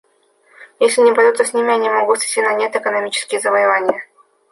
Если 0.79 1.03
не 1.03 1.11
бороться 1.11 1.45
с 1.45 1.53
ними, 1.53 1.71
они 1.71 1.87
могут 1.87 2.21
свести 2.21 2.41
на 2.41 2.55
нет 2.55 2.75
экономические 2.75 3.39
завоевания. 3.39 4.03